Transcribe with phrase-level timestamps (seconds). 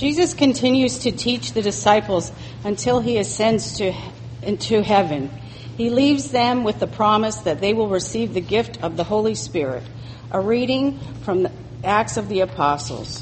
[0.00, 2.32] Jesus continues to teach the disciples
[2.64, 3.92] until he ascends to,
[4.40, 5.30] into heaven.
[5.76, 9.34] He leaves them with the promise that they will receive the gift of the Holy
[9.34, 9.82] Spirit.
[10.30, 11.52] A reading from the
[11.84, 13.20] Acts of the Apostles.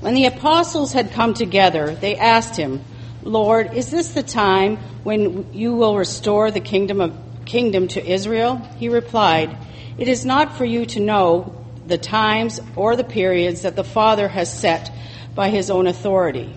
[0.00, 2.84] When the apostles had come together, they asked him,
[3.22, 8.56] Lord, is this the time when you will restore the kingdom of kingdom to Israel?
[8.76, 9.56] He replied,
[9.96, 14.28] It is not for you to know the times or the periods that the Father
[14.28, 14.90] has set
[15.34, 16.54] by his own authority.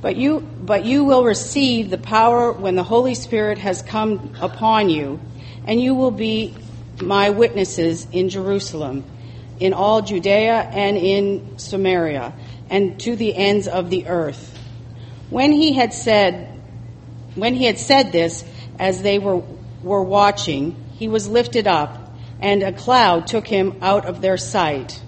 [0.00, 4.88] But you, but you will receive the power when the Holy Spirit has come upon
[4.90, 5.20] you,
[5.66, 6.54] and you will be
[7.00, 9.04] my witnesses in Jerusalem,
[9.60, 12.34] in all Judea and in Samaria,
[12.70, 14.58] and to the ends of the earth.
[15.30, 16.60] When he had said,
[17.34, 18.44] when he had said this,
[18.78, 19.42] as they were,
[19.82, 22.03] were watching, he was lifted up
[22.44, 25.00] and a cloud took him out of their sight.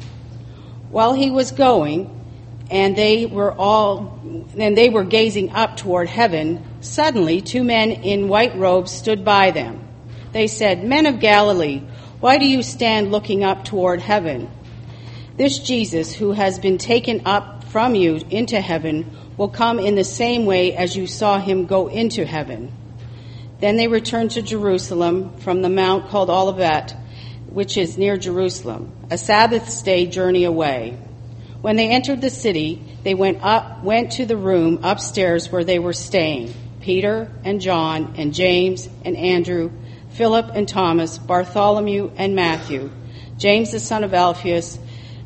[0.89, 2.11] While he was going,
[2.71, 4.19] and they were all
[4.59, 9.51] and they were gazing up toward heaven, suddenly two men in white robes stood by
[9.51, 9.87] them.
[10.33, 11.83] They said, Men of Galilee,
[12.21, 14.51] why do you stand looking up toward heaven?
[15.37, 20.05] This Jesus, who has been taken up from you into heaven, will come in the
[20.05, 22.73] same way as you saw him go into heaven.
[23.61, 26.97] Then they returned to Jerusalem from the mount called Olivet
[27.57, 30.95] which is near Jerusalem, a Sabbath day journey away.
[31.63, 35.79] When they entered the city, they went up went to the room upstairs where they
[35.79, 36.53] were staying.
[36.83, 39.71] Peter and John and James and Andrew,
[40.11, 42.91] Philip and Thomas, Bartholomew and Matthew,
[43.39, 44.79] James the son of Alphaeus,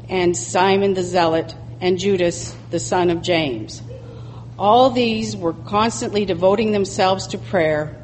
[0.08, 3.82] and Simon the zealot, and Judas the son of James.
[4.56, 8.00] All these were constantly devoting themselves to prayer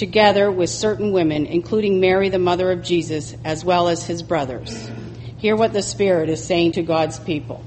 [0.00, 4.90] together with certain women, including Mary, the mother of Jesus, as well as his brothers.
[5.36, 7.62] Hear what the Spirit is saying to God's people.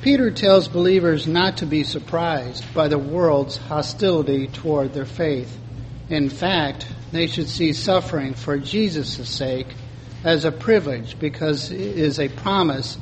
[0.00, 5.54] Peter tells believers not to be surprised by the world's hostility toward their faith.
[6.08, 9.68] In fact, they should see suffering for Jesus' sake
[10.24, 12.96] as a privilege because it is a promise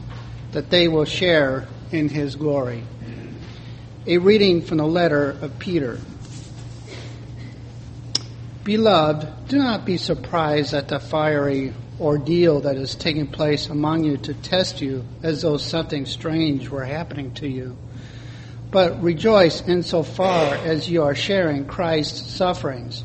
[0.51, 2.83] that they will share in his glory.
[4.05, 6.01] A reading from the letter of Peter.
[8.65, 14.17] Beloved, do not be surprised at the fiery ordeal that is taking place among you
[14.17, 17.77] to test you as though something strange were happening to you.
[18.73, 23.05] But rejoice insofar as you are sharing Christ's sufferings,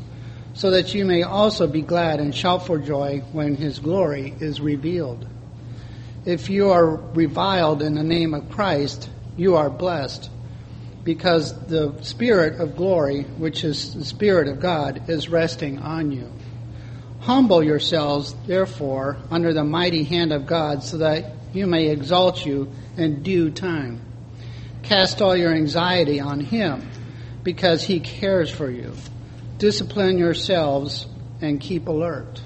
[0.54, 4.60] so that you may also be glad and shout for joy when his glory is
[4.60, 5.28] revealed.
[6.24, 10.30] If you are reviled in the name of Christ, you are blessed
[11.08, 16.30] because the Spirit of glory, which is the Spirit of God, is resting on you.
[17.20, 22.70] Humble yourselves, therefore, under the mighty hand of God, so that you may exalt you
[22.98, 24.02] in due time.
[24.82, 26.86] Cast all your anxiety on Him,
[27.42, 28.92] because He cares for you.
[29.56, 31.06] Discipline yourselves
[31.40, 32.42] and keep alert.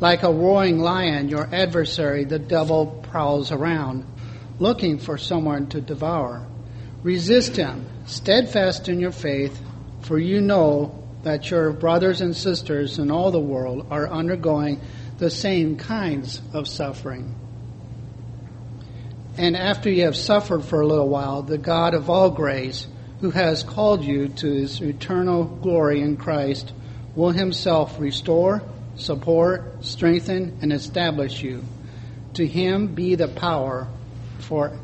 [0.00, 4.06] Like a roaring lion, your adversary, the devil, prowls around,
[4.58, 6.46] looking for someone to devour.
[7.02, 9.58] Resist him, steadfast in your faith,
[10.02, 14.80] for you know that your brothers and sisters in all the world are undergoing
[15.18, 17.34] the same kinds of suffering.
[19.36, 22.86] And after you have suffered for a little while, the God of all grace,
[23.20, 26.72] who has called you to his eternal glory in Christ,
[27.14, 28.62] will himself restore,
[28.96, 31.64] support, strengthen, and establish you.
[32.34, 33.88] To him be the power
[34.40, 34.78] for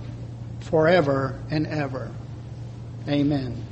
[0.66, 2.10] forever and ever.
[3.08, 3.64] Amen.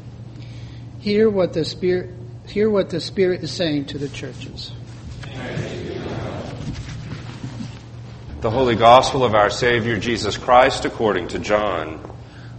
[1.00, 2.10] Hear what the Spirit
[2.46, 4.70] hear what the Spirit is saying to the churches.
[8.40, 12.00] The Holy Gospel of our Savior Jesus Christ according to John.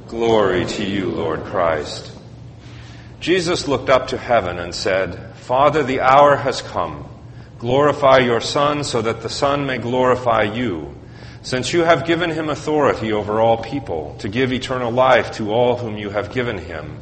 [0.07, 2.11] Glory to you, Lord Christ.
[3.19, 7.07] Jesus looked up to heaven and said, Father, the hour has come.
[7.59, 10.95] Glorify your Son so that the Son may glorify you
[11.45, 15.77] since you have given him authority over all people, to give eternal life to all
[15.77, 16.99] whom you have given him.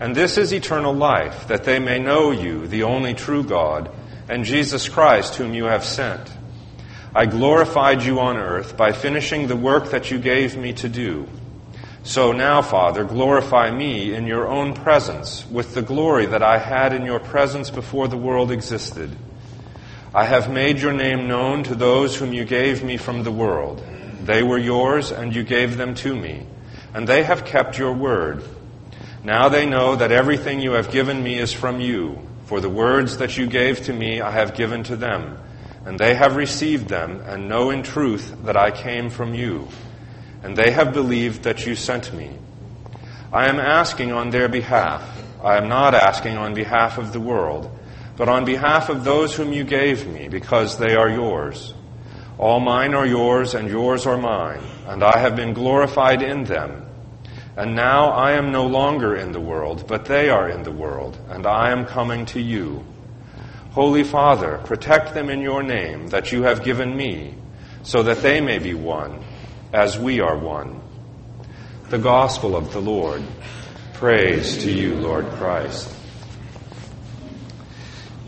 [0.00, 3.90] And this is eternal life, that they may know you, the only true God,
[4.30, 6.32] and Jesus Christ, whom you have sent.
[7.14, 11.28] I glorified you on earth by finishing the work that you gave me to do.
[12.02, 16.94] So now, Father, glorify me in your own presence with the glory that I had
[16.94, 19.14] in your presence before the world existed.
[20.12, 23.80] I have made your name known to those whom you gave me from the world.
[24.24, 26.46] They were yours, and you gave them to me,
[26.92, 28.42] and they have kept your word.
[29.22, 33.18] Now they know that everything you have given me is from you, for the words
[33.18, 35.38] that you gave to me I have given to them,
[35.84, 39.68] and they have received them, and know in truth that I came from you,
[40.42, 42.32] and they have believed that you sent me.
[43.32, 45.04] I am asking on their behalf.
[45.40, 47.70] I am not asking on behalf of the world,
[48.16, 51.74] but on behalf of those whom you gave me, because they are yours.
[52.38, 56.86] All mine are yours, and yours are mine, and I have been glorified in them.
[57.56, 61.18] And now I am no longer in the world, but they are in the world,
[61.28, 62.84] and I am coming to you.
[63.72, 67.34] Holy Father, protect them in your name that you have given me,
[67.82, 69.22] so that they may be one,
[69.72, 70.80] as we are one.
[71.90, 73.22] The Gospel of the Lord.
[73.94, 75.94] Praise to you, Lord Christ.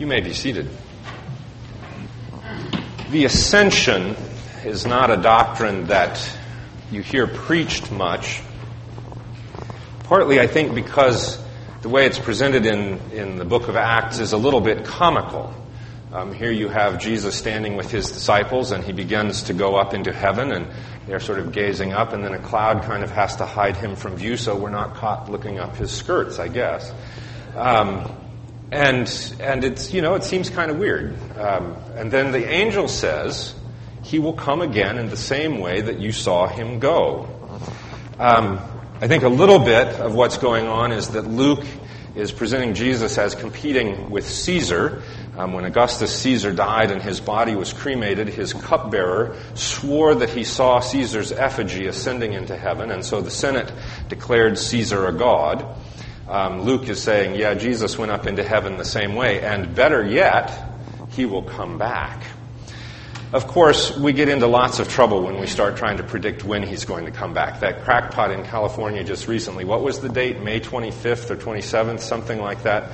[0.03, 0.67] You may be seated.
[3.09, 4.17] The ascension
[4.65, 6.21] is not a doctrine that
[6.91, 8.41] you hear preached much,
[10.03, 11.41] partly, I think, because
[11.83, 15.55] the way it's presented in, in the book of Acts is a little bit comical.
[16.11, 19.93] Um, here you have Jesus standing with his disciples, and he begins to go up
[19.93, 20.67] into heaven, and
[21.07, 23.95] they're sort of gazing up, and then a cloud kind of has to hide him
[23.95, 26.91] from view, so we're not caught looking up his skirts, I guess.
[27.55, 28.17] Um,
[28.73, 31.15] and and it's you know it seems kind of weird.
[31.37, 33.53] Um, and then the angel says
[34.01, 37.29] he will come again in the same way that you saw him go.
[38.19, 38.59] Um,
[38.99, 41.65] I think a little bit of what's going on is that Luke
[42.15, 45.01] is presenting Jesus as competing with Caesar.
[45.35, 50.43] Um, when Augustus Caesar died and his body was cremated, his cupbearer swore that he
[50.43, 53.71] saw Caesar's effigy ascending into heaven, and so the Senate
[54.09, 55.65] declared Caesar a god.
[56.27, 60.05] Um, Luke is saying, yeah, Jesus went up into heaven the same way, and better
[60.05, 60.51] yet,
[61.09, 62.23] he will come back.
[63.33, 66.61] Of course, we get into lots of trouble when we start trying to predict when
[66.61, 67.61] he's going to come back.
[67.61, 70.41] That crackpot in California just recently, what was the date?
[70.41, 72.91] May 25th or 27th, something like that.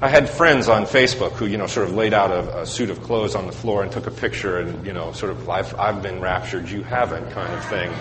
[0.00, 2.88] I had friends on Facebook who, you know, sort of laid out a, a suit
[2.90, 5.78] of clothes on the floor and took a picture and, you know, sort of, I've,
[5.78, 7.92] I've been raptured, you haven't kind of thing.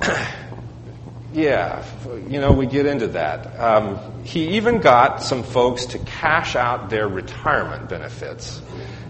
[1.32, 1.84] yeah,
[2.28, 3.58] you know, we get into that.
[3.60, 8.60] Um, he even got some folks to cash out their retirement benefits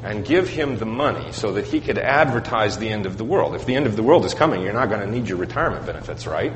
[0.02, 3.54] and give him the money so that he could advertise the end of the world.
[3.54, 5.86] If the end of the world is coming, you're not going to need your retirement
[5.86, 6.52] benefits, right?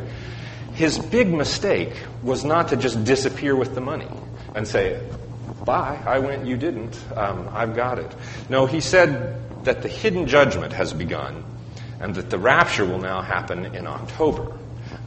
[0.74, 4.08] His big mistake was not to just disappear with the money
[4.54, 5.00] and say,
[5.64, 8.14] Bye, I went, you didn't, um, I've got it.
[8.50, 11.42] No, he said that the hidden judgment has begun
[12.00, 14.52] and that the rapture will now happen in October.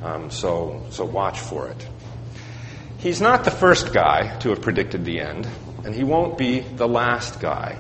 [0.07, 1.87] Um, so, so watch for it.
[2.97, 5.45] He's not the first guy to have predicted the end,
[5.83, 7.77] and he won't be the last guy.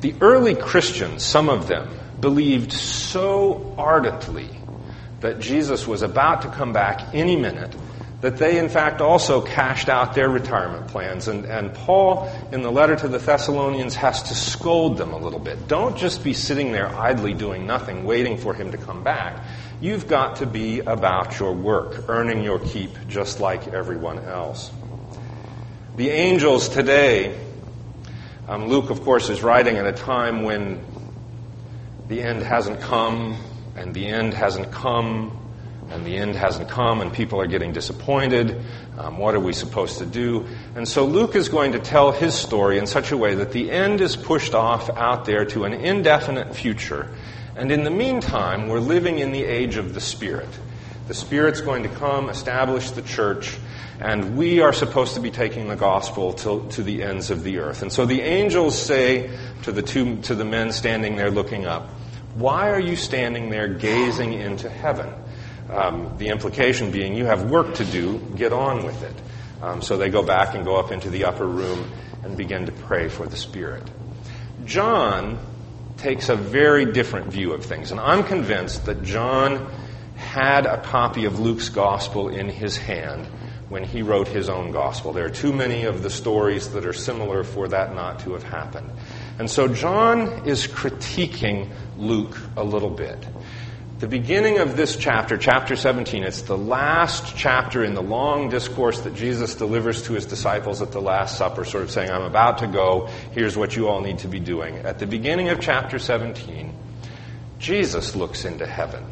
[0.00, 1.90] The early Christians, some of them,
[2.20, 4.48] believed so ardently
[5.20, 7.74] that Jesus was about to come back any minute
[8.20, 11.26] that they, in fact, also cashed out their retirement plans.
[11.26, 15.38] And, and Paul, in the letter to the Thessalonians, has to scold them a little
[15.38, 15.68] bit.
[15.68, 19.42] Don't just be sitting there idly doing nothing, waiting for him to come back.
[19.80, 24.70] You've got to be about your work, earning your keep just like everyone else.
[25.96, 27.36] The angels today
[28.50, 30.84] um, Luke, of course, is writing at a time when
[32.08, 33.36] the end hasn't come,
[33.76, 35.38] and the end hasn't come,
[35.88, 38.60] and the end hasn't come, and people are getting disappointed.
[38.98, 40.48] Um, what are we supposed to do?
[40.74, 43.70] And so Luke is going to tell his story in such a way that the
[43.70, 47.08] end is pushed off out there to an indefinite future.
[47.60, 50.48] And in the meantime, we're living in the age of the Spirit.
[51.08, 53.54] The Spirit's going to come, establish the church,
[54.00, 57.58] and we are supposed to be taking the gospel to, to the ends of the
[57.58, 57.82] earth.
[57.82, 59.28] And so the angels say
[59.64, 61.90] to the two, to the men standing there looking up,
[62.34, 65.12] why are you standing there gazing into heaven?
[65.68, 69.16] Um, the implication being you have work to do, get on with it.
[69.60, 72.72] Um, so they go back and go up into the upper room and begin to
[72.72, 73.82] pray for the Spirit.
[74.64, 75.38] John
[76.00, 79.70] takes a very different view of things, and I'm convinced that John
[80.16, 83.26] had a copy of Luke's gospel in his hand
[83.68, 85.12] when he wrote his own gospel.
[85.12, 88.42] There are too many of the stories that are similar for that not to have
[88.42, 88.90] happened.
[89.38, 93.26] And so John is critiquing Luke a little bit.
[94.00, 99.00] The beginning of this chapter, chapter 17, it's the last chapter in the long discourse
[99.00, 102.58] that Jesus delivers to his disciples at the Last Supper, sort of saying, I'm about
[102.58, 104.74] to go, here's what you all need to be doing.
[104.78, 106.72] At the beginning of chapter 17,
[107.58, 109.04] Jesus looks into heaven,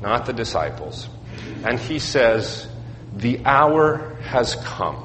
[0.00, 1.08] not the disciples,
[1.64, 2.68] and he says,
[3.12, 5.02] the hour has come.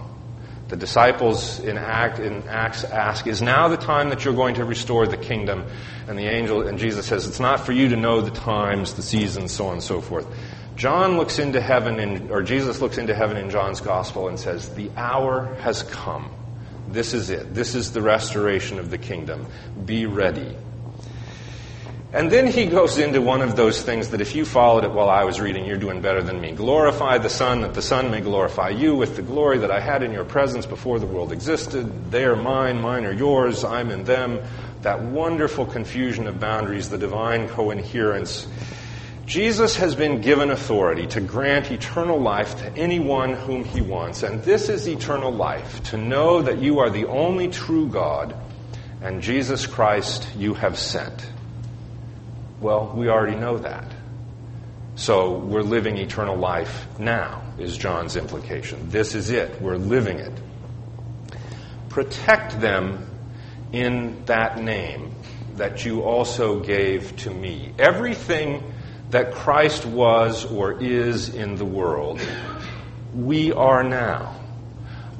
[0.71, 4.63] The disciples in, Act, in Acts ask, Is now the time that you're going to
[4.63, 5.65] restore the kingdom?
[6.07, 9.01] And the angel, and Jesus says, It's not for you to know the times, the
[9.01, 10.25] seasons, so on and so forth.
[10.77, 14.73] John looks into heaven, in, or Jesus looks into heaven in John's gospel and says,
[14.73, 16.31] The hour has come.
[16.87, 17.53] This is it.
[17.53, 19.47] This is the restoration of the kingdom.
[19.83, 20.55] Be ready.
[22.13, 25.09] And then he goes into one of those things that if you followed it while
[25.09, 26.51] I was reading, you're doing better than me.
[26.51, 30.03] Glorify the Son, that the Son may glorify you with the glory that I had
[30.03, 32.11] in your presence before the world existed.
[32.11, 34.41] They are mine, mine are yours, I'm in them.
[34.81, 38.45] That wonderful confusion of boundaries, the divine coherence.
[39.25, 44.23] Jesus has been given authority to grant eternal life to anyone whom he wants.
[44.23, 48.35] And this is eternal life, to know that you are the only true God
[49.01, 51.25] and Jesus Christ you have sent.
[52.61, 53.91] Well, we already know that.
[54.93, 58.89] So we're living eternal life now, is John's implication.
[58.89, 59.59] This is it.
[59.59, 60.31] We're living it.
[61.89, 63.07] Protect them
[63.73, 65.15] in that name
[65.55, 67.73] that you also gave to me.
[67.79, 68.63] Everything
[69.09, 72.21] that Christ was or is in the world,
[73.15, 74.35] we are now.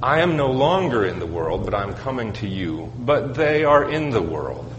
[0.03, 3.89] I am no longer in the world, but I'm coming to you, but they are
[3.89, 4.71] in the world.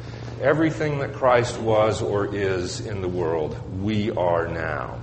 [0.43, 4.99] Everything that Christ was or is in the world, we are now.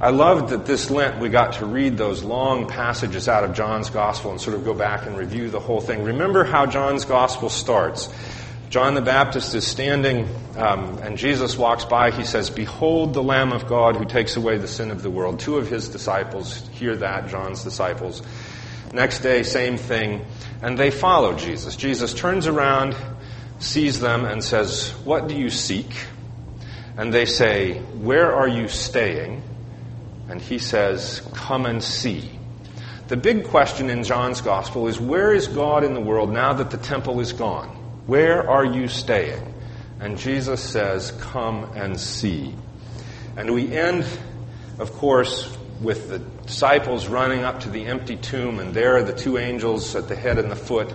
[0.00, 3.90] I loved that this Lent we got to read those long passages out of John's
[3.90, 6.04] Gospel and sort of go back and review the whole thing.
[6.04, 8.08] Remember how John's Gospel starts.
[8.70, 12.10] John the Baptist is standing, um, and Jesus walks by.
[12.10, 15.38] He says, Behold the Lamb of God who takes away the sin of the world.
[15.38, 18.22] Two of his disciples hear that, John's disciples.
[18.94, 20.24] Next day, same thing,
[20.62, 21.76] and they follow Jesus.
[21.76, 22.96] Jesus turns around
[23.58, 25.90] sees them and says, What do you seek?
[26.96, 29.42] And they say, Where are you staying?
[30.28, 32.30] And he says, Come and see.
[33.08, 36.70] The big question in John's Gospel is where is God in the world now that
[36.70, 37.68] the temple is gone?
[38.06, 39.54] Where are you staying?
[40.00, 42.54] And Jesus says, Come and see.
[43.36, 44.06] And we end,
[44.78, 49.12] of course, with the disciples running up to the empty tomb, and there are the
[49.12, 50.92] two angels at the head and the foot.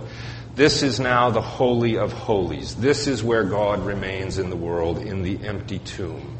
[0.54, 2.74] This is now the Holy of Holies.
[2.74, 6.36] This is where God remains in the world, in the empty tomb.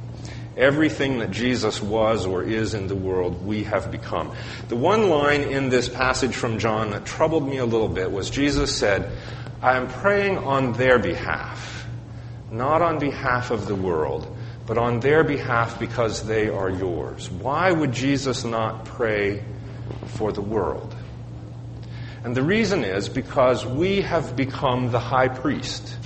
[0.55, 4.31] Everything that Jesus was or is in the world, we have become.
[4.69, 8.29] The one line in this passage from John that troubled me a little bit was
[8.29, 9.11] Jesus said,
[9.63, 11.87] I am praying on their behalf,
[12.51, 17.31] not on behalf of the world, but on their behalf because they are yours.
[17.31, 19.43] Why would Jesus not pray
[20.05, 20.95] for the world?
[22.25, 25.97] And the reason is because we have become the high priest.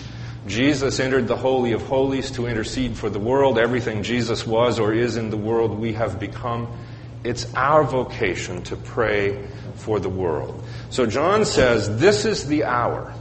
[0.47, 3.59] Jesus entered the Holy of Holies to intercede for the world.
[3.59, 6.69] Everything Jesus was or is in the world, we have become.
[7.25, 10.65] It's our vocation to pray for the world.
[10.91, 13.13] So John says, This is the hour.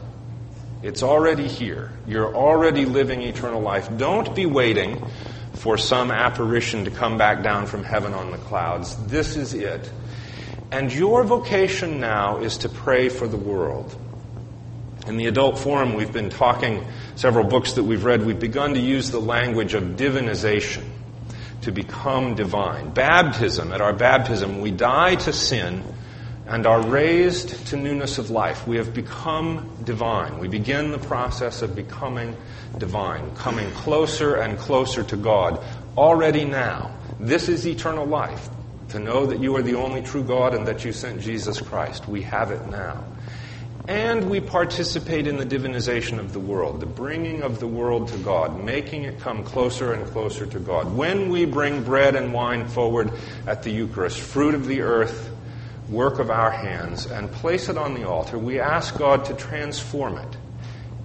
[0.83, 1.91] It's already here.
[2.05, 3.89] You're already living eternal life.
[3.97, 5.03] Don't be waiting
[5.53, 8.95] for some apparition to come back down from heaven on the clouds.
[9.07, 9.89] This is it.
[10.75, 13.95] And your vocation now is to pray for the world.
[15.07, 18.25] In the adult forum, we've been talking several books that we've read.
[18.25, 20.83] We've begun to use the language of divinization
[21.61, 22.89] to become divine.
[22.89, 25.81] Baptism, at our baptism, we die to sin
[26.45, 28.67] and are raised to newness of life.
[28.67, 30.39] We have become divine.
[30.39, 32.35] We begin the process of becoming
[32.77, 35.63] divine, coming closer and closer to God
[35.95, 36.91] already now.
[37.17, 38.49] This is eternal life
[38.95, 42.07] to know that you are the only true God and that you sent Jesus Christ.
[42.07, 43.03] We have it now.
[43.87, 48.17] And we participate in the divinization of the world, the bringing of the world to
[48.17, 50.95] God, making it come closer and closer to God.
[50.95, 53.11] When we bring bread and wine forward
[53.45, 55.29] at the Eucharist, fruit of the earth,
[55.89, 60.17] work of our hands, and place it on the altar, we ask God to transform
[60.17, 60.37] it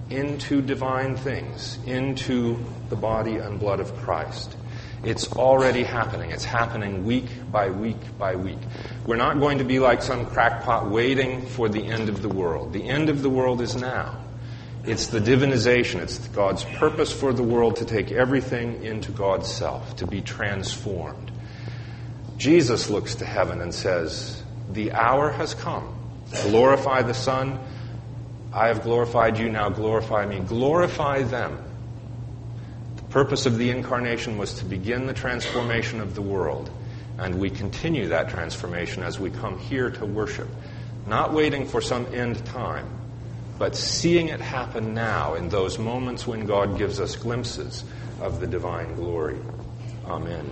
[0.09, 2.57] into divine things, into
[2.89, 4.55] the body and blood of Christ.
[5.03, 6.29] It's already happening.
[6.29, 8.59] It's happening week by week by week.
[9.07, 12.71] We're not going to be like some crackpot waiting for the end of the world.
[12.71, 14.23] The end of the world is now.
[14.83, 16.01] It's the divinization.
[16.01, 21.31] It's God's purpose for the world to take everything into God's self, to be transformed.
[22.37, 25.95] Jesus looks to heaven and says, The hour has come.
[26.43, 27.59] Glorify the Son.
[28.53, 30.41] I have glorified you, now glorify me.
[30.41, 31.70] Glorify them
[33.11, 36.71] purpose of the incarnation was to begin the transformation of the world.
[37.17, 40.47] And we continue that transformation as we come here to worship,
[41.05, 42.89] not waiting for some end time,
[43.59, 47.83] but seeing it happen now in those moments when God gives us glimpses
[48.21, 49.37] of the divine glory.
[50.05, 50.49] Amen.